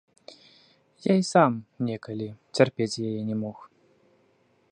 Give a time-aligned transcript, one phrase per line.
[1.03, 1.51] Я і сам,
[1.91, 3.57] некалі, цярпець яе не мог.